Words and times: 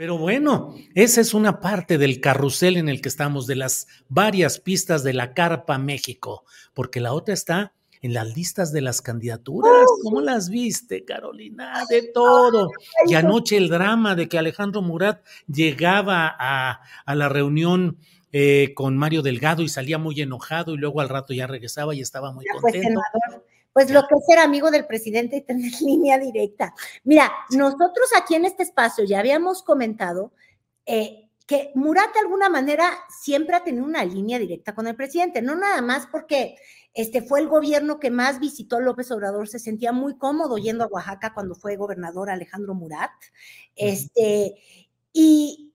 Pero 0.00 0.16
bueno, 0.16 0.74
esa 0.94 1.20
es 1.20 1.34
una 1.34 1.60
parte 1.60 1.98
del 1.98 2.22
carrusel 2.22 2.78
en 2.78 2.88
el 2.88 3.02
que 3.02 3.10
estamos, 3.10 3.46
de 3.46 3.54
las 3.54 3.86
varias 4.08 4.58
pistas 4.58 5.04
de 5.04 5.12
la 5.12 5.34
Carpa 5.34 5.76
México, 5.76 6.46
porque 6.72 7.00
la 7.00 7.12
otra 7.12 7.34
está 7.34 7.74
en 8.00 8.14
las 8.14 8.34
listas 8.34 8.72
de 8.72 8.80
las 8.80 9.02
candidaturas. 9.02 9.84
¿Cómo 10.02 10.22
las 10.22 10.48
viste, 10.48 11.04
Carolina? 11.04 11.84
De 11.90 12.10
todo. 12.14 12.70
Y 13.06 13.12
anoche 13.12 13.58
el 13.58 13.68
drama 13.68 14.14
de 14.14 14.26
que 14.26 14.38
Alejandro 14.38 14.80
Murat 14.80 15.20
llegaba 15.46 16.34
a, 16.38 16.80
a 17.04 17.14
la 17.14 17.28
reunión 17.28 17.98
eh, 18.32 18.72
con 18.74 18.96
Mario 18.96 19.20
Delgado 19.20 19.62
y 19.62 19.68
salía 19.68 19.98
muy 19.98 20.18
enojado 20.22 20.72
y 20.72 20.78
luego 20.78 21.02
al 21.02 21.10
rato 21.10 21.34
ya 21.34 21.46
regresaba 21.46 21.94
y 21.94 22.00
estaba 22.00 22.32
muy 22.32 22.46
Pues, 22.50 22.62
contento. 22.62 22.88
senador, 22.88 23.46
pues 23.72 23.90
lo 23.90 24.02
que 24.02 24.14
es 24.16 24.26
ser 24.26 24.38
amigo 24.38 24.70
del 24.70 24.86
presidente 24.86 25.36
y 25.36 25.42
tener 25.42 25.72
línea 25.80 26.18
directa. 26.18 26.74
Mira, 27.04 27.30
nosotros 27.50 28.10
aquí 28.16 28.34
en 28.34 28.44
este 28.44 28.62
espacio 28.62 29.04
ya 29.04 29.20
habíamos 29.20 29.62
comentado 29.62 30.32
eh, 30.86 31.28
que 31.46 31.72
Murat 31.74 32.12
de 32.14 32.20
alguna 32.20 32.48
manera 32.48 32.92
siempre 33.08 33.56
ha 33.56 33.64
tenido 33.64 33.84
una 33.84 34.04
línea 34.04 34.38
directa 34.38 34.74
con 34.74 34.86
el 34.86 34.94
presidente, 34.94 35.42
no 35.42 35.56
nada 35.56 35.82
más 35.82 36.06
porque 36.06 36.56
este 36.94 37.22
fue 37.22 37.40
el 37.40 37.48
gobierno 37.48 37.98
que 37.98 38.10
más 38.10 38.38
visitó 38.38 38.80
López 38.80 39.10
Obrador, 39.10 39.48
se 39.48 39.58
sentía 39.58 39.92
muy 39.92 40.16
cómodo 40.16 40.58
yendo 40.58 40.84
a 40.84 40.88
Oaxaca 40.88 41.34
cuando 41.34 41.54
fue 41.54 41.76
gobernador 41.76 42.30
Alejandro 42.30 42.74
Murat, 42.74 43.10
este, 43.74 44.54
y, 45.12 45.72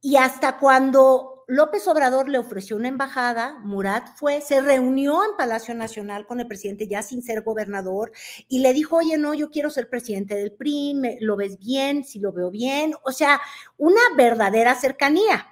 y 0.00 0.16
hasta 0.16 0.58
cuando 0.58 1.35
López 1.48 1.86
Obrador 1.86 2.28
le 2.28 2.38
ofreció 2.38 2.76
una 2.76 2.88
embajada, 2.88 3.60
Murat 3.62 4.16
fue, 4.16 4.40
se 4.40 4.60
reunió 4.60 5.24
en 5.24 5.36
Palacio 5.36 5.74
Nacional 5.76 6.26
con 6.26 6.40
el 6.40 6.48
presidente 6.48 6.88
ya 6.88 7.02
sin 7.02 7.22
ser 7.22 7.42
gobernador 7.42 8.10
y 8.48 8.58
le 8.58 8.72
dijo, 8.72 8.96
oye, 8.96 9.16
no, 9.16 9.32
yo 9.32 9.50
quiero 9.50 9.70
ser 9.70 9.88
presidente 9.88 10.34
del 10.34 10.52
PRI, 10.52 11.18
¿lo 11.20 11.36
ves 11.36 11.58
bien? 11.58 12.02
Si 12.02 12.18
lo 12.18 12.32
veo 12.32 12.50
bien. 12.50 12.94
O 13.04 13.12
sea, 13.12 13.40
una 13.76 14.00
verdadera 14.16 14.74
cercanía. 14.74 15.46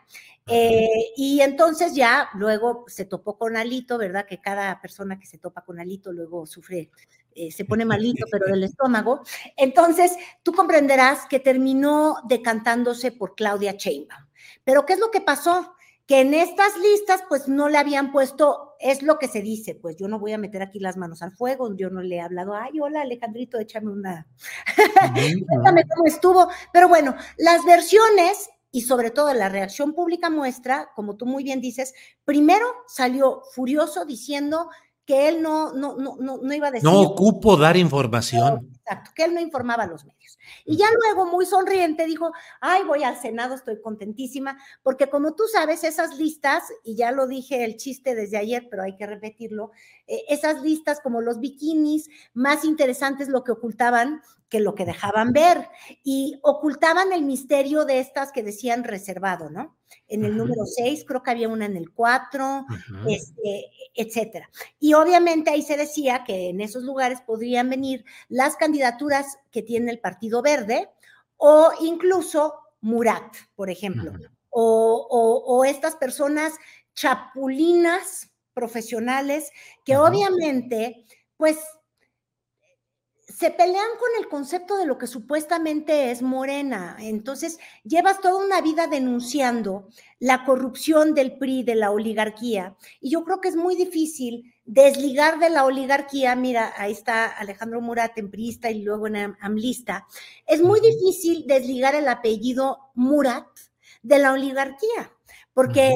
Eh, 0.46 1.12
y 1.16 1.40
entonces 1.40 1.94
ya 1.94 2.28
luego 2.34 2.84
se 2.88 3.04
topó 3.04 3.38
con 3.38 3.56
Alito, 3.56 3.96
¿verdad? 3.96 4.26
Que 4.26 4.40
cada 4.40 4.80
persona 4.80 5.18
que 5.18 5.26
se 5.26 5.38
topa 5.38 5.64
con 5.64 5.78
Alito 5.78 6.12
luego 6.12 6.44
sufre, 6.44 6.90
eh, 7.34 7.50
se 7.50 7.64
pone 7.64 7.84
malito, 7.84 8.26
pero 8.30 8.46
del 8.46 8.64
estómago. 8.64 9.22
Entonces, 9.56 10.12
tú 10.42 10.52
comprenderás 10.52 11.26
que 11.26 11.38
terminó 11.38 12.16
decantándose 12.28 13.12
por 13.12 13.34
Claudia 13.34 13.72
Sheinbaum. 13.72 14.26
Pero 14.64 14.84
¿qué 14.84 14.94
es 14.94 14.98
lo 14.98 15.10
que 15.10 15.20
pasó? 15.20 15.74
Que 16.06 16.20
en 16.20 16.34
estas 16.34 16.76
listas, 16.76 17.22
pues 17.28 17.48
no 17.48 17.68
le 17.68 17.78
habían 17.78 18.12
puesto, 18.12 18.74
es 18.78 19.02
lo 19.02 19.18
que 19.18 19.26
se 19.26 19.40
dice, 19.40 19.74
pues 19.74 19.96
yo 19.96 20.06
no 20.06 20.18
voy 20.18 20.32
a 20.32 20.38
meter 20.38 20.60
aquí 20.60 20.78
las 20.78 20.98
manos 20.98 21.22
al 21.22 21.32
fuego, 21.32 21.74
yo 21.74 21.88
no 21.88 22.02
le 22.02 22.16
he 22.16 22.20
hablado, 22.20 22.54
ay, 22.54 22.78
hola 22.78 23.00
Alejandrito, 23.00 23.58
échame 23.58 23.90
una, 23.90 24.26
Cuéntame 25.48 25.84
cómo 25.88 26.06
estuvo. 26.06 26.48
Pero 26.72 26.88
bueno, 26.88 27.14
las 27.38 27.64
versiones 27.64 28.50
y 28.70 28.82
sobre 28.82 29.10
todo 29.10 29.32
la 29.32 29.48
reacción 29.48 29.94
pública 29.94 30.30
muestra, 30.30 30.90
como 30.96 31.16
tú 31.16 31.26
muy 31.26 31.44
bien 31.44 31.60
dices, 31.60 31.94
primero 32.24 32.66
salió 32.88 33.42
furioso 33.54 34.04
diciendo 34.04 34.68
que 35.06 35.28
él 35.28 35.42
no, 35.42 35.72
no, 35.72 35.96
no, 35.96 36.16
no, 36.18 36.38
no 36.38 36.54
iba 36.54 36.68
a 36.68 36.70
decir. 36.70 36.88
No 36.88 37.00
ocupo 37.00 37.56
dar 37.56 37.76
información. 37.76 38.68
Exacto, 38.86 39.12
que 39.14 39.24
él 39.24 39.32
no 39.32 39.40
informaba 39.40 39.84
a 39.84 39.86
los 39.86 40.04
medios. 40.04 40.38
Y 40.66 40.76
ya 40.76 40.86
luego, 41.02 41.24
muy 41.30 41.46
sonriente, 41.46 42.04
dijo, 42.04 42.32
ay, 42.60 42.82
voy 42.84 43.02
al 43.02 43.16
Senado, 43.16 43.54
estoy 43.54 43.80
contentísima, 43.80 44.58
porque 44.82 45.08
como 45.08 45.34
tú 45.34 45.44
sabes, 45.50 45.84
esas 45.84 46.18
listas, 46.18 46.64
y 46.82 46.94
ya 46.94 47.10
lo 47.10 47.26
dije 47.26 47.64
el 47.64 47.76
chiste 47.76 48.14
desde 48.14 48.36
ayer, 48.36 48.68
pero 48.70 48.82
hay 48.82 48.94
que 48.96 49.06
repetirlo, 49.06 49.70
eh, 50.06 50.22
esas 50.28 50.60
listas 50.62 51.00
como 51.00 51.22
los 51.22 51.40
bikinis, 51.40 52.10
más 52.34 52.64
interesantes 52.64 53.28
lo 53.28 53.42
que 53.42 53.52
ocultaban 53.52 54.20
que 54.50 54.60
lo 54.60 54.74
que 54.74 54.84
dejaban 54.84 55.32
ver, 55.32 55.68
y 56.04 56.38
ocultaban 56.42 57.12
el 57.12 57.22
misterio 57.22 57.84
de 57.86 57.98
estas 57.98 58.30
que 58.30 58.42
decían 58.42 58.84
reservado, 58.84 59.50
¿no? 59.50 59.76
En 60.06 60.24
el 60.24 60.36
número 60.36 60.64
6, 60.64 61.04
creo 61.06 61.22
que 61.22 61.30
había 61.30 61.48
una 61.48 61.66
en 61.66 61.76
el 61.76 61.90
4, 61.90 62.66
Ujú. 62.68 63.08
este, 63.08 63.70
etcétera. 63.94 64.48
Y 64.78 64.94
obviamente 64.94 65.50
ahí 65.50 65.62
se 65.62 65.76
decía 65.76 66.22
que 66.24 66.50
en 66.50 66.60
esos 66.60 66.84
lugares 66.84 67.20
podrían 67.20 67.68
venir 67.68 68.04
las 68.28 68.54
candidaturas 68.54 68.73
que 69.50 69.62
tiene 69.62 69.90
el 69.92 70.00
Partido 70.00 70.42
Verde 70.42 70.90
o 71.36 71.70
incluso 71.80 72.54
Murat, 72.80 73.34
por 73.56 73.70
ejemplo, 73.70 74.12
o, 74.50 75.06
o- 75.10 75.56
o 75.56 75.64
estas 75.64 75.96
personas 75.96 76.52
chapulinas 76.94 78.30
profesionales 78.52 79.50
que 79.84 79.96
obviamente, 79.96 81.06
pues, 81.36 81.58
se 83.26 83.50
pelean 83.50 83.88
con 83.98 84.08
el 84.18 84.28
concepto 84.28 84.76
de 84.76 84.86
lo 84.86 84.98
que 84.98 85.06
supuestamente 85.06 86.10
es 86.10 86.22
morena. 86.22 86.96
Entonces, 87.00 87.58
llevas 87.82 88.20
toda 88.20 88.44
una 88.44 88.60
vida 88.60 88.86
denunciando 88.86 89.88
la 90.18 90.44
corrupción 90.44 91.14
del 91.14 91.38
PRI, 91.38 91.62
de 91.62 91.74
la 91.74 91.90
oligarquía. 91.90 92.76
Y 93.00 93.10
yo 93.10 93.24
creo 93.24 93.40
que 93.40 93.48
es 93.48 93.56
muy 93.56 93.76
difícil 93.76 94.54
desligar 94.64 95.38
de 95.38 95.50
la 95.50 95.64
oligarquía. 95.64 96.36
Mira, 96.36 96.72
ahí 96.76 96.92
está 96.92 97.26
Alejandro 97.26 97.80
Murat 97.80 98.16
en 98.18 98.30
priista 98.30 98.70
y 98.70 98.82
luego 98.82 99.06
en 99.06 99.16
am- 99.16 99.36
amlista. 99.40 100.06
Es 100.46 100.62
muy 100.62 100.80
difícil 100.80 101.44
desligar 101.46 101.94
el 101.94 102.08
apellido 102.08 102.90
Murat 102.94 103.46
de 104.02 104.18
la 104.18 104.32
oligarquía, 104.32 105.12
porque 105.54 105.94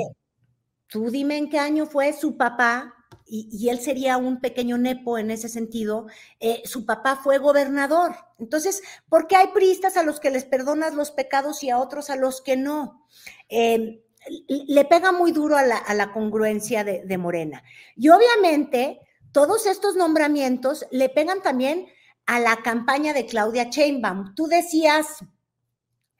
tú 0.86 1.10
dime 1.10 1.36
en 1.36 1.50
qué 1.50 1.58
año 1.58 1.86
fue 1.86 2.12
su 2.14 2.36
papá, 2.38 2.94
y, 3.30 3.68
él 3.68 3.80
sería 3.80 4.16
un 4.16 4.40
pequeño 4.40 4.78
nepo 4.78 5.18
en 5.18 5.30
ese 5.30 5.48
sentido, 5.48 6.06
eh, 6.40 6.62
su 6.64 6.86
papá 6.86 7.16
fue 7.16 7.38
gobernador. 7.38 8.14
Entonces, 8.38 8.82
¿por 9.08 9.26
qué 9.26 9.36
hay 9.36 9.48
priistas 9.48 9.96
a 9.96 10.02
los 10.02 10.20
que 10.20 10.30
les 10.30 10.44
perdonas 10.44 10.94
los 10.94 11.10
pecados 11.10 11.62
y 11.62 11.70
a 11.70 11.78
otros 11.78 12.10
a 12.10 12.16
los 12.16 12.40
que 12.40 12.56
no? 12.56 13.06
Eh, 13.48 14.02
le 14.48 14.84
pega 14.84 15.12
muy 15.12 15.32
duro 15.32 15.56
a 15.56 15.62
la, 15.62 16.12
congruencia 16.12 16.84
de, 16.84 17.18
Morena. 17.18 17.62
Y 17.96 18.08
obviamente, 18.08 19.00
todos 19.32 19.66
estos 19.66 19.96
nombramientos 19.96 20.86
le 20.90 21.08
pegan 21.08 21.42
también 21.42 21.86
a 22.26 22.40
la 22.40 22.56
campaña 22.56 23.12
de 23.12 23.26
Claudia 23.26 23.64
Sheinbaum. 23.64 24.34
Tú 24.34 24.46
decías 24.46 25.06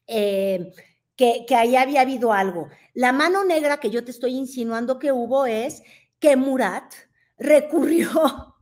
eh, 0.07 0.73
que, 1.17 1.45
que 1.47 1.55
ahí 1.55 1.77
había 1.77 2.03
habido 2.03 2.33
algo. 2.33 2.69
La 2.95 3.13
mano 3.13 3.45
negra 3.45 3.79
que 3.79 3.91
yo 3.91 4.05
te 4.05 4.11
estoy 4.11 4.37
insinuando 4.37 4.99
que 4.99 5.13
hubo 5.13 5.47
es 5.47 5.83
que 6.19 6.37
Murat 6.37 6.95
recurrió 7.39 8.09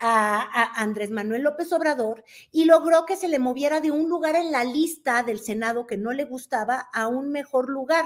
a, 0.00 0.40
a 0.40 0.82
Andrés 0.82 1.10
Manuel 1.10 1.42
López 1.42 1.72
Obrador 1.72 2.24
y 2.50 2.64
logró 2.64 3.06
que 3.06 3.16
se 3.16 3.28
le 3.28 3.38
moviera 3.38 3.80
de 3.80 3.90
un 3.90 4.08
lugar 4.08 4.36
en 4.36 4.52
la 4.52 4.64
lista 4.64 5.22
del 5.22 5.40
Senado 5.40 5.86
que 5.86 5.96
no 5.96 6.12
le 6.12 6.24
gustaba 6.24 6.88
a 6.92 7.08
un 7.08 7.30
mejor 7.30 7.68
lugar. 7.68 8.04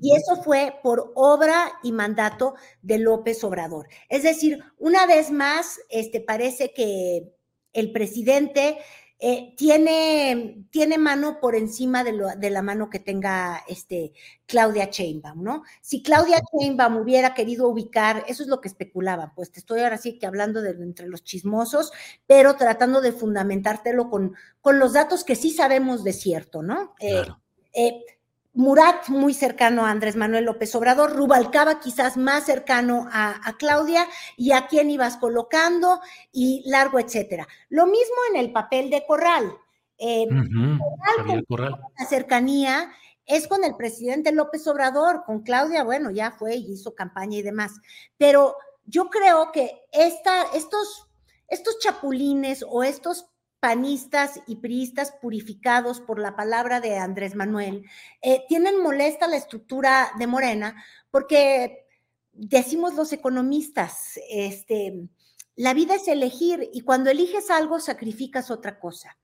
Y 0.00 0.14
eso 0.14 0.42
fue 0.42 0.78
por 0.82 1.12
obra 1.14 1.72
y 1.82 1.92
mandato 1.92 2.54
de 2.82 2.98
López 2.98 3.42
Obrador. 3.44 3.88
Es 4.08 4.22
decir, 4.22 4.62
una 4.78 5.06
vez 5.06 5.30
más, 5.30 5.80
este, 5.88 6.20
parece 6.20 6.72
que 6.72 7.32
el 7.72 7.90
presidente 7.92 8.78
eh, 9.26 9.54
tiene, 9.56 10.66
tiene 10.68 10.98
mano 10.98 11.40
por 11.40 11.54
encima 11.54 12.04
de, 12.04 12.12
lo, 12.12 12.28
de, 12.36 12.50
la 12.50 12.60
mano 12.60 12.90
que 12.90 12.98
tenga 12.98 13.64
este, 13.68 14.12
Claudia 14.44 14.90
Sheinbaum, 14.90 15.42
¿no? 15.42 15.62
Si 15.80 16.02
Claudia 16.02 16.42
Sheinbaum 16.52 16.96
hubiera 16.98 17.32
querido 17.32 17.66
ubicar, 17.66 18.22
eso 18.28 18.42
es 18.42 18.50
lo 18.50 18.60
que 18.60 18.68
especulaban, 18.68 19.32
pues 19.34 19.50
te 19.50 19.60
estoy 19.60 19.80
ahora 19.80 19.96
sí 19.96 20.18
que 20.18 20.26
hablando 20.26 20.60
de 20.60 20.72
entre 20.72 21.08
los 21.08 21.24
chismosos, 21.24 21.90
pero 22.26 22.56
tratando 22.56 23.00
de 23.00 23.12
fundamentártelo 23.12 24.10
con, 24.10 24.34
con 24.60 24.78
los 24.78 24.92
datos 24.92 25.24
que 25.24 25.36
sí 25.36 25.48
sabemos 25.52 26.04
de 26.04 26.12
cierto, 26.12 26.62
¿no? 26.62 26.94
Eh, 27.00 27.12
claro. 27.12 27.40
Eh, 27.72 28.04
Murat 28.54 29.08
muy 29.08 29.34
cercano 29.34 29.84
a 29.84 29.90
Andrés 29.90 30.14
Manuel 30.14 30.44
López 30.44 30.74
Obrador, 30.76 31.12
Rubalcaba 31.12 31.80
quizás 31.80 32.16
más 32.16 32.46
cercano 32.46 33.08
a, 33.12 33.40
Claudia 33.58 34.06
y 34.36 34.52
a 34.52 34.68
quién 34.68 34.90
ibas 34.90 35.16
colocando 35.16 36.00
y 36.32 36.62
largo, 36.66 37.00
etcétera. 37.00 37.48
Lo 37.68 37.86
mismo 37.86 38.16
en 38.30 38.40
el 38.40 38.52
papel 38.52 38.90
de 38.90 39.04
Corral. 39.06 39.56
Eh, 39.98 40.26
Corral, 41.48 41.80
La 41.98 42.06
cercanía 42.06 42.92
es 43.26 43.48
con 43.48 43.64
el 43.64 43.74
presidente 43.74 44.32
López 44.32 44.66
Obrador, 44.68 45.24
con 45.24 45.42
Claudia, 45.42 45.82
bueno, 45.82 46.10
ya 46.10 46.30
fue 46.30 46.54
y 46.54 46.72
hizo 46.72 46.94
campaña 46.94 47.38
y 47.38 47.42
demás. 47.42 47.72
Pero 48.18 48.56
yo 48.84 49.10
creo 49.10 49.50
que 49.50 49.82
esta, 49.92 50.44
estos, 50.54 51.08
estos 51.48 51.78
chapulines 51.80 52.64
o 52.68 52.84
estos 52.84 53.33
panistas 53.64 54.42
y 54.46 54.56
priistas 54.56 55.12
purificados 55.22 55.98
por 55.98 56.18
la 56.18 56.36
palabra 56.36 56.82
de 56.82 56.98
Andrés 56.98 57.34
Manuel, 57.34 57.88
eh, 58.20 58.44
tienen 58.46 58.82
molesta 58.82 59.26
la 59.26 59.38
estructura 59.38 60.10
de 60.18 60.26
Morena 60.26 60.84
porque 61.10 61.86
decimos 62.34 62.92
los 62.92 63.14
economistas, 63.14 64.20
este, 64.28 65.08
la 65.56 65.72
vida 65.72 65.94
es 65.94 66.08
elegir 66.08 66.68
y 66.74 66.82
cuando 66.82 67.08
eliges 67.08 67.50
algo 67.50 67.80
sacrificas 67.80 68.50
otra 68.50 68.78
cosa. 68.78 69.16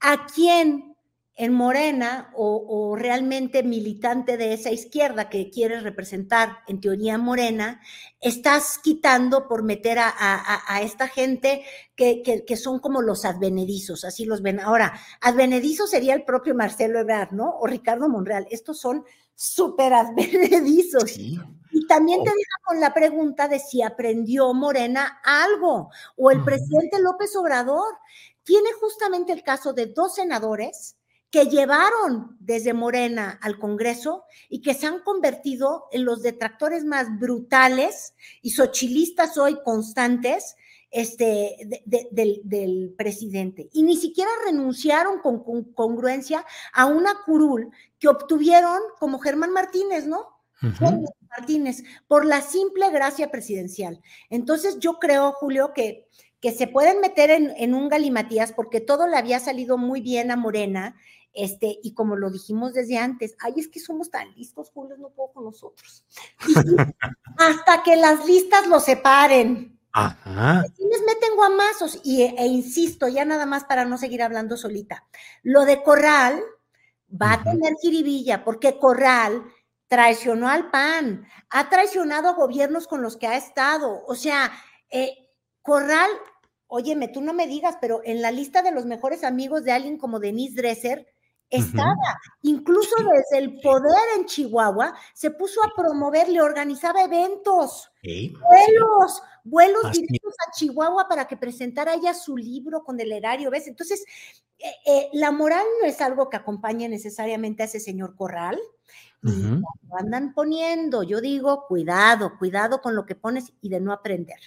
¿A 0.00 0.26
quién 0.26 0.95
en 1.38 1.52
Morena 1.52 2.30
o, 2.34 2.96
realmente 2.96 3.62
militante 3.62 4.38
de 4.38 4.54
esa 4.54 4.70
izquierda 4.70 5.28
que 5.28 5.50
quieres 5.50 5.82
representar, 5.82 6.60
en 6.66 6.80
teoría 6.80 7.18
Morena, 7.18 7.82
estás 8.20 8.78
quitando 8.82 9.46
por 9.46 9.62
meter 9.62 9.98
a, 10.00 10.80
esta 10.80 11.08
gente 11.08 11.62
que, 11.94 12.22
que, 12.22 12.56
son 12.56 12.78
como 12.78 13.02
los 13.02 13.26
advenedizos, 13.26 14.04
así 14.06 14.24
los 14.24 14.40
ven. 14.40 14.60
Ahora, 14.60 14.98
advenedizo 15.20 15.86
sería 15.86 16.14
el 16.14 16.24
propio 16.24 16.54
Marcelo 16.54 16.98
Ebrard, 16.98 17.32
¿no? 17.32 17.58
O 17.58 17.66
Ricardo 17.66 18.08
Monreal. 18.08 18.46
Estos 18.50 18.80
son 18.80 19.04
súper 19.34 19.92
advenedizos. 19.92 21.18
Y 21.18 21.86
también 21.86 22.24
te 22.24 22.30
deja 22.30 22.56
con 22.64 22.80
la 22.80 22.94
pregunta 22.94 23.46
de 23.46 23.58
si 23.58 23.82
aprendió 23.82 24.54
Morena 24.54 25.20
algo, 25.22 25.90
o 26.16 26.30
el 26.30 26.42
presidente 26.42 26.98
López 26.98 27.36
Obrador. 27.36 27.94
Tiene 28.42 28.72
justamente 28.80 29.32
el 29.32 29.42
caso 29.42 29.74
de 29.74 29.86
dos 29.86 30.14
senadores 30.14 30.95
que 31.30 31.46
llevaron 31.46 32.36
desde 32.40 32.72
Morena 32.72 33.38
al 33.42 33.58
Congreso 33.58 34.24
y 34.48 34.62
que 34.62 34.74
se 34.74 34.86
han 34.86 35.00
convertido 35.00 35.86
en 35.92 36.04
los 36.04 36.22
detractores 36.22 36.84
más 36.84 37.18
brutales 37.18 38.14
y 38.42 38.50
sochilistas 38.50 39.36
hoy 39.36 39.58
constantes 39.64 40.56
este, 40.90 41.82
del, 41.84 42.94
presidente. 42.96 43.68
Y 43.72 43.82
ni 43.82 43.96
siquiera 43.96 44.30
renunciaron 44.44 45.18
con, 45.20 45.64
congruencia 45.74 46.44
a 46.72 46.86
una 46.86 47.12
curul 47.24 47.70
que 47.98 48.08
obtuvieron 48.08 48.80
como 48.98 49.18
Germán 49.18 49.52
Martínez, 49.52 50.06
¿no? 50.06 50.36
Martínez, 51.28 51.82
por 52.06 52.24
la 52.24 52.40
simple 52.40 52.90
gracia 52.90 53.30
presidencial. 53.30 54.00
Entonces 54.30 54.78
yo 54.78 54.98
creo, 54.98 55.32
Julio, 55.32 55.72
que, 55.74 56.08
que 56.46 56.52
se 56.52 56.68
pueden 56.68 57.00
meter 57.00 57.30
en, 57.30 57.52
en 57.56 57.74
un 57.74 57.88
galimatías 57.88 58.52
porque 58.52 58.80
todo 58.80 59.08
le 59.08 59.16
había 59.16 59.40
salido 59.40 59.78
muy 59.78 60.00
bien 60.00 60.30
a 60.30 60.36
Morena 60.36 60.94
este, 61.32 61.80
y 61.82 61.92
como 61.92 62.14
lo 62.14 62.30
dijimos 62.30 62.72
desde 62.72 62.98
antes, 62.98 63.36
ay, 63.40 63.54
es 63.56 63.66
que 63.68 63.80
somos 63.80 64.10
tan 64.10 64.32
listos, 64.36 64.70
Julio, 64.72 64.96
no 64.96 65.10
puedo 65.10 65.32
con 65.32 65.44
nosotros. 65.44 66.04
hasta 67.38 67.82
que 67.82 67.96
las 67.96 68.24
listas 68.24 68.66
lo 68.68 68.78
separen. 68.78 69.78
Ajá. 69.92 70.62
les 70.78 71.00
meten 71.02 71.36
guamazos, 71.36 72.00
y, 72.04 72.22
e, 72.22 72.46
insisto, 72.46 73.08
ya 73.08 73.24
nada 73.24 73.44
más 73.44 73.64
para 73.64 73.84
no 73.84 73.98
seguir 73.98 74.22
hablando 74.22 74.56
solita. 74.56 75.06
Lo 75.42 75.64
de 75.64 75.82
Corral 75.82 76.40
va 77.10 77.34
a 77.34 77.42
tener 77.42 77.74
jiribilla, 77.82 78.44
porque 78.44 78.78
Corral 78.78 79.42
traicionó 79.88 80.48
al 80.48 80.70
PAN, 80.70 81.26
ha 81.50 81.68
traicionado 81.68 82.28
a 82.28 82.34
gobiernos 82.34 82.86
con 82.86 83.02
los 83.02 83.16
que 83.16 83.26
ha 83.26 83.36
estado. 83.36 84.04
O 84.06 84.14
sea, 84.14 84.52
eh, 84.88 85.28
Corral, 85.66 86.08
óyeme, 86.68 87.08
tú 87.08 87.20
no 87.20 87.32
me 87.32 87.46
digas, 87.46 87.76
pero 87.80 88.00
en 88.04 88.22
la 88.22 88.30
lista 88.30 88.62
de 88.62 88.72
los 88.72 88.86
mejores 88.86 89.24
amigos 89.24 89.64
de 89.64 89.72
alguien 89.72 89.98
como 89.98 90.20
Denise 90.20 90.56
Dresser, 90.56 91.06
estaba, 91.48 91.94
incluso 92.42 92.94
desde 92.96 93.44
el 93.44 93.60
poder 93.60 94.02
en 94.16 94.26
Chihuahua, 94.26 94.94
se 95.14 95.30
puso 95.30 95.62
a 95.62 95.70
promover, 95.76 96.28
le 96.28 96.40
organizaba 96.40 97.02
eventos, 97.02 97.90
vuelos, 98.02 99.22
vuelos 99.44 99.92
directos 99.92 100.34
a 100.46 100.50
Chihuahua 100.52 101.06
para 101.08 101.28
que 101.28 101.36
presentara 101.36 101.94
ella 101.94 102.14
su 102.14 102.36
libro 102.36 102.82
con 102.82 102.98
el 103.00 103.12
erario, 103.12 103.50
¿ves? 103.50 103.68
Entonces, 103.68 104.04
eh, 104.58 104.74
eh, 104.86 105.08
la 105.12 105.30
moral 105.30 105.64
no 105.80 105.86
es 105.86 106.00
algo 106.00 106.28
que 106.28 106.36
acompañe 106.36 106.88
necesariamente 106.88 107.62
a 107.62 107.66
ese 107.66 107.80
señor 107.80 108.16
Corral. 108.16 108.58
Y 109.22 109.42
lo 109.42 109.96
andan 109.98 110.34
poniendo, 110.34 111.02
yo 111.02 111.20
digo, 111.20 111.66
cuidado, 111.66 112.38
cuidado 112.38 112.80
con 112.80 112.94
lo 112.94 113.06
que 113.06 113.16
pones 113.16 113.52
y 113.60 113.70
de 113.70 113.80
no 113.80 113.92
aprender. 113.92 114.38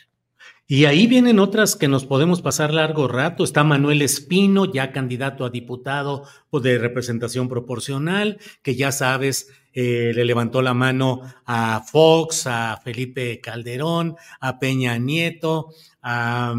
Y 0.72 0.86
ahí 0.86 1.08
vienen 1.08 1.40
otras 1.40 1.76
que 1.76 1.88
nos 1.88 2.06
podemos 2.06 2.44
pasar 2.44 2.72
largo 2.72 3.08
rato. 3.08 3.44
Está 3.44 3.64
Manuel 3.64 4.04
Espino, 4.04 4.72
ya 4.72 4.92
candidato 4.92 5.44
a 5.44 5.50
diputado 5.50 6.26
de 6.52 6.78
representación 6.78 7.50
proporcional, 7.50 8.38
que 8.62 8.76
ya 8.76 8.92
sabes, 8.92 9.50
eh, 9.74 10.12
le 10.14 10.26
levantó 10.26 10.62
la 10.62 10.76
mano 10.76 11.22
a 11.46 11.82
Fox, 11.82 12.46
a 12.46 12.80
Felipe 12.84 13.42
Calderón, 13.42 14.16
a 14.40 14.60
Peña 14.60 14.96
Nieto, 15.00 15.70
a, 16.04 16.54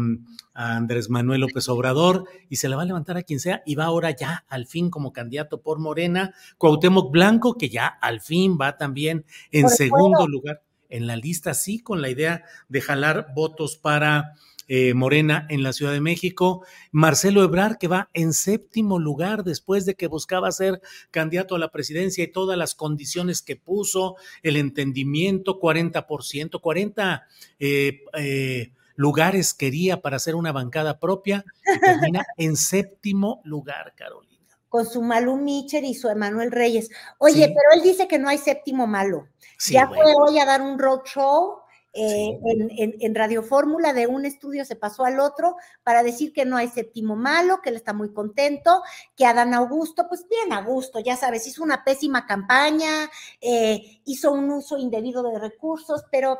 a, 0.53 0.75
Andrés 0.75 1.09
Manuel 1.09 1.39
López 1.39 1.69
Obrador, 1.69 2.25
y 2.49 2.57
se 2.57 2.67
la 2.67 2.75
va 2.75 2.81
a 2.81 2.85
levantar 2.85 3.15
a 3.15 3.23
quien 3.23 3.39
sea, 3.39 3.63
y 3.65 3.75
va 3.75 3.85
ahora 3.85 4.11
ya 4.11 4.43
al 4.49 4.65
fin 4.65 4.89
como 4.89 5.13
candidato 5.13 5.61
por 5.61 5.79
Morena, 5.79 6.33
Cuauhtémoc 6.57 7.11
Blanco, 7.11 7.57
que 7.57 7.69
ya 7.69 7.87
al 7.87 8.19
fin 8.19 8.57
va 8.59 8.75
también 8.75 9.23
en 9.51 9.69
segundo 9.69 10.27
lugar 10.27 10.61
en 10.91 11.07
la 11.07 11.15
lista, 11.15 11.53
sí, 11.53 11.79
con 11.79 12.01
la 12.01 12.09
idea 12.09 12.43
de 12.69 12.81
jalar 12.81 13.27
votos 13.33 13.77
para 13.77 14.35
eh, 14.73 14.93
Morena 14.93 15.47
en 15.49 15.63
la 15.63 15.73
Ciudad 15.73 15.91
de 15.91 15.99
México. 15.99 16.65
Marcelo 16.91 17.43
Ebrar, 17.43 17.77
que 17.77 17.89
va 17.89 18.09
en 18.13 18.31
séptimo 18.31 18.99
lugar 18.99 19.43
después 19.43 19.85
de 19.85 19.95
que 19.95 20.07
buscaba 20.07 20.49
ser 20.53 20.81
candidato 21.09 21.55
a 21.55 21.59
la 21.59 21.71
presidencia 21.71 22.23
y 22.23 22.31
todas 22.31 22.57
las 22.57 22.73
condiciones 22.73 23.41
que 23.41 23.57
puso, 23.57 24.15
el 24.43 24.55
entendimiento, 24.55 25.59
40%, 25.59 26.61
40 26.61 27.27
eh, 27.59 27.99
eh, 28.13 28.71
lugares 28.95 29.53
quería 29.53 30.01
para 30.01 30.15
hacer 30.15 30.35
una 30.35 30.53
bancada 30.53 30.99
propia, 30.99 31.43
y 31.65 31.79
termina 31.79 32.23
en 32.37 32.55
séptimo 32.55 33.41
lugar, 33.43 33.93
Carolina 33.97 34.30
con 34.71 34.85
su 34.85 35.01
Malú 35.01 35.35
Micher 35.35 35.83
y 35.83 35.93
su 35.93 36.07
Emanuel 36.07 36.49
Reyes. 36.49 36.89
Oye, 37.17 37.47
pero 37.47 37.75
él 37.75 37.81
dice 37.83 38.07
que 38.07 38.17
no 38.17 38.29
hay 38.29 38.37
séptimo 38.37 38.87
malo. 38.87 39.27
ya 39.69 39.85
fue 39.85 40.13
hoy 40.17 40.39
a 40.39 40.45
dar 40.45 40.61
un 40.61 40.79
roadshow 40.79 41.57
eh, 41.91 42.39
en, 43.01 43.15
Radio 43.15 43.43
Fórmula, 43.43 43.91
de 43.91 44.07
un 44.07 44.25
estudio 44.25 44.63
se 44.63 44.77
pasó 44.77 45.03
al 45.03 45.19
otro 45.19 45.57
para 45.83 46.03
decir 46.03 46.31
que 46.31 46.45
no 46.45 46.55
hay 46.55 46.69
séptimo 46.69 47.17
malo, 47.17 47.59
que 47.61 47.67
él 47.67 47.75
está 47.75 47.91
muy 47.91 48.13
contento, 48.13 48.81
que 49.17 49.25
Adán 49.25 49.53
Augusto, 49.53 50.05
pues 50.07 50.25
bien 50.29 50.53
Augusto, 50.53 51.01
ya 51.01 51.17
sabes, 51.17 51.45
hizo 51.47 51.63
una 51.63 51.83
pésima 51.83 52.25
campaña, 52.25 53.11
eh, 53.41 53.99
hizo 54.05 54.31
un 54.31 54.49
uso 54.51 54.77
indebido 54.77 55.21
de 55.21 55.37
recursos, 55.37 56.05
pero 56.09 56.39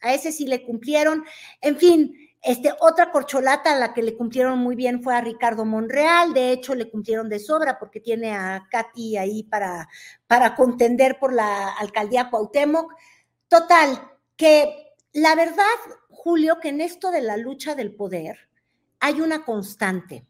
a 0.00 0.14
ese 0.14 0.30
sí 0.30 0.46
le 0.46 0.62
cumplieron. 0.62 1.24
En 1.60 1.76
fin, 1.76 2.23
este, 2.44 2.74
otra 2.80 3.10
corcholata 3.10 3.72
a 3.72 3.78
la 3.78 3.94
que 3.94 4.02
le 4.02 4.16
cumplieron 4.16 4.58
muy 4.58 4.76
bien 4.76 5.02
fue 5.02 5.16
a 5.16 5.20
Ricardo 5.20 5.64
Monreal, 5.64 6.34
de 6.34 6.52
hecho 6.52 6.74
le 6.74 6.90
cumplieron 6.90 7.28
de 7.28 7.38
sobra 7.38 7.78
porque 7.78 8.00
tiene 8.00 8.32
a 8.32 8.68
Katy 8.70 9.16
ahí 9.16 9.42
para, 9.44 9.88
para 10.26 10.54
contender 10.54 11.18
por 11.18 11.32
la 11.32 11.70
alcaldía 11.72 12.28
Cuauhtémoc. 12.30 12.92
Total, 13.48 14.12
que 14.36 14.92
la 15.14 15.34
verdad, 15.34 15.64
Julio, 16.10 16.58
que 16.60 16.68
en 16.68 16.80
esto 16.80 17.10
de 17.10 17.22
la 17.22 17.36
lucha 17.36 17.74
del 17.74 17.94
poder 17.94 18.38
hay 19.00 19.20
una 19.20 19.44
constante 19.44 20.26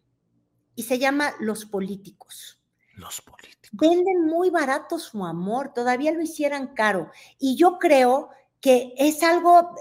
y 0.75 0.85
se 0.85 0.99
llama 0.99 1.35
los 1.41 1.65
políticos. 1.65 2.61
Los 2.95 3.21
políticos. 3.23 3.71
Venden 3.73 4.27
muy 4.27 4.51
barato 4.51 4.99
su 4.99 5.25
amor, 5.25 5.73
todavía 5.75 6.13
lo 6.13 6.23
hicieran 6.23 6.75
caro. 6.75 7.11
Y 7.39 7.57
yo 7.57 7.79
creo 7.79 8.31
que 8.61 8.95
es 8.97 9.23
algo, 9.23 9.75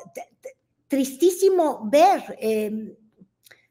tristísimo 0.94 1.82
ver. 1.86 2.38
Em, 2.40 2.96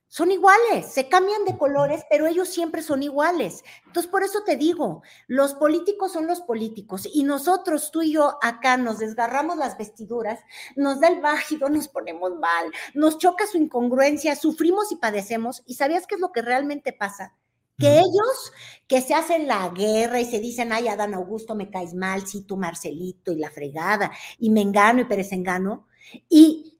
son 0.09 0.33
iguales, 0.33 0.93
se 0.93 1.09
cambian 1.09 1.45
de 1.45 1.57
colores, 1.57 2.02
pero 2.11 2.26
ellos 2.26 2.49
siempre 2.49 2.83
son 2.83 3.05
iguales. 3.05 3.62
Entonces, 3.87 4.11
por 4.11 4.25
eso 4.25 4.43
te 4.45 4.57
digo, 4.57 5.02
los 5.29 5.55
políticos 5.55 6.12
son 6.12 6.26
los 6.26 6.41
políticos 6.41 7.09
y 7.11 7.23
nosotros, 7.23 7.93
tú 7.93 8.02
y 8.02 8.12
yo, 8.12 8.38
acá 8.43 8.76
nos 8.76 8.99
desgarramos 8.99 9.57
las 9.57 9.79
vestiduras, 9.79 10.41
nos 10.75 11.00
da 11.00 11.09
el 11.09 11.21
bájido, 11.21 11.69
nos 11.69 11.87
ponemos 11.87 12.35
mal, 12.41 12.73
nos 12.93 13.19
choca 13.19 13.47
su 13.47 13.57
incongruencia, 13.57 14.35
sufrimos 14.35 14.91
y 14.91 14.97
padecemos. 14.97 15.62
¿Y 15.64 15.75
sabías 15.75 16.09
qué 16.09 16.17
es 16.17 16.21
lo 16.21 16.33
que 16.33 16.43
realmente 16.43 16.93
pasa? 16.93 17.35
que 17.79 17.99
ellos 17.99 18.52
que 18.87 19.00
se 19.00 19.14
hacen 19.14 19.49
la 19.49 19.69
guerra 19.71 20.21
y 20.21 20.25
se 20.25 20.41
dicen, 20.41 20.73
ay, 20.73 20.88
Adán 20.88 21.14
Augusto, 21.14 21.55
me 21.55 21.71
caes 21.71 21.95
mal, 21.95 22.26
sí, 22.26 22.43
tú 22.43 22.57
Marcelito 22.57 23.33
y 23.33 23.37
la 23.37 23.50
fregada, 23.50 24.12
y 24.38 24.50
me 24.50 24.61
engano 24.61 25.00
y 25.00 25.05
Pérez 25.05 25.33
engano, 25.33 25.87
y 26.29 26.72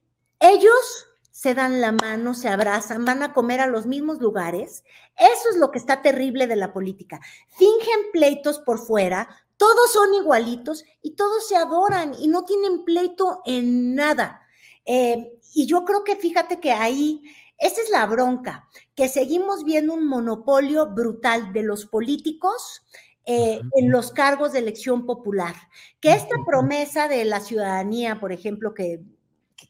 ellos 0.43 1.07
se 1.31 1.55
dan 1.55 1.81
la 1.81 1.93
mano, 1.93 2.35
se 2.35 2.49
abrazan, 2.49 3.05
van 3.05 3.23
a 3.23 3.33
comer 3.33 3.61
a 3.61 3.67
los 3.67 3.87
mismos 3.87 4.21
lugares. 4.21 4.85
Eso 5.17 5.51
es 5.51 5.57
lo 5.57 5.71
que 5.71 5.79
está 5.79 6.03
terrible 6.03 6.47
de 6.47 6.57
la 6.57 6.73
política. 6.73 7.21
Fingen 7.49 8.11
pleitos 8.13 8.59
por 8.59 8.79
fuera, 8.79 9.29
todos 9.57 9.93
son 9.93 10.13
igualitos 10.15 10.85
y 11.01 11.13
todos 11.13 11.47
se 11.47 11.57
adoran 11.57 12.15
y 12.19 12.27
no 12.27 12.45
tienen 12.45 12.85
pleito 12.85 13.41
en 13.47 13.95
nada. 13.95 14.43
Eh, 14.85 15.39
y 15.55 15.67
yo 15.67 15.85
creo 15.85 16.03
que 16.03 16.17
fíjate 16.17 16.59
que 16.59 16.73
ahí, 16.73 17.23
esa 17.59 17.81
es 17.81 17.91
la 17.91 18.05
bronca, 18.07 18.69
que 18.97 19.09
seguimos 19.09 19.65
viendo 19.65 19.95
un 19.95 20.07
monopolio 20.07 20.91
brutal 20.91 21.53
de 21.53 21.63
los 21.63 21.87
políticos 21.87 22.83
eh, 23.25 23.61
en 23.77 23.91
los 23.93 24.11
cargos 24.11 24.53
de 24.53 24.59
elección 24.59 25.07
popular. 25.07 25.55
Que 26.01 26.13
esta 26.13 26.35
promesa 26.45 27.07
de 27.07 27.25
la 27.25 27.39
ciudadanía, 27.39 28.19
por 28.19 28.33
ejemplo, 28.33 28.75
que 28.75 29.01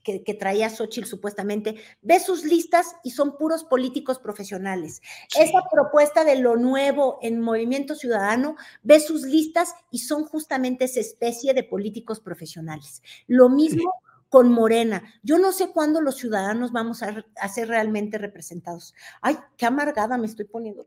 que, 0.03 0.35
traía 0.35 0.71
Xochitl 0.71 1.07
supuestamente, 1.07 1.77
ve 2.03 2.21
sus 2.21 2.45
listas 2.45 2.97
y 3.03 3.11
son 3.11 3.37
puros 3.37 3.65
políticos 3.65 4.19
profesionales. 4.19 5.03
Esa 5.39 5.63
propuesta 5.71 6.25
de 6.25 6.37
lo 6.37 6.57
nuevo 6.57 7.19
en 7.23 7.41
Movimiento 7.41 7.95
Ciudadano, 7.95 8.57
ve 8.83 9.01
sus 9.01 9.23
listas 9.23 9.75
y 9.91 9.99
son 10.01 10.25
justamente 10.25 10.85
esa 10.85 11.01
especie 11.01 11.55
de 11.55 11.65
políticos 11.65 12.21
profesionales. 12.21 13.03
Lo 13.27 13.49
mismo 13.49 13.93
con 14.29 14.51
Morena. 14.51 15.03
Yo 15.23 15.39
no 15.39 15.53
sé 15.53 15.69
cuándo 15.73 16.01
los 16.01 16.17
ciudadanos 16.17 16.73
vamos 16.73 17.03
a, 17.03 17.23
a 17.37 17.49
ser 17.49 17.69
realmente 17.69 18.17
representados. 18.17 18.95
Ay, 19.21 19.37
qué 19.59 19.67
amargada 19.67 20.17
me 20.17 20.27
estoy 20.27 20.47
poniendo. 20.47 20.87